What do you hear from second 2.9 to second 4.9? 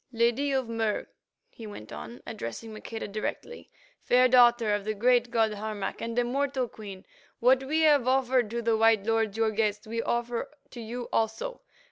directly, "fair daughter of